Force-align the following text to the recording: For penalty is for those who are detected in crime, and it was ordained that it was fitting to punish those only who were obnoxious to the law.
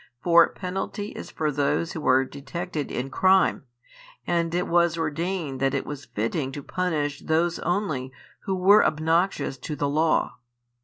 For 0.23 0.49
penalty 0.49 1.09
is 1.09 1.29
for 1.29 1.51
those 1.51 1.91
who 1.91 2.07
are 2.07 2.25
detected 2.25 2.91
in 2.91 3.11
crime, 3.11 3.65
and 4.25 4.55
it 4.55 4.67
was 4.67 4.97
ordained 4.97 5.59
that 5.59 5.75
it 5.75 5.85
was 5.85 6.05
fitting 6.05 6.51
to 6.53 6.63
punish 6.63 7.19
those 7.21 7.59
only 7.59 8.11
who 8.45 8.55
were 8.55 8.83
obnoxious 8.83 9.59
to 9.59 9.75
the 9.75 9.87
law. 9.87 10.37